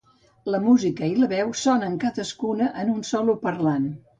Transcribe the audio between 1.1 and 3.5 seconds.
i la veu sonen cadascuna en un solo